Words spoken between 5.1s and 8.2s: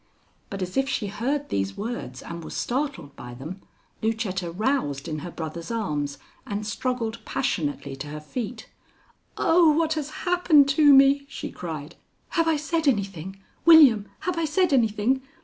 her brother's arms and struggled passionately to her